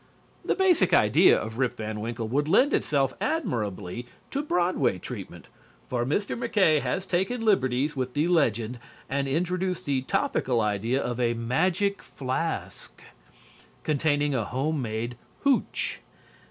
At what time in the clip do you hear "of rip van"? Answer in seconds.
1.39-1.99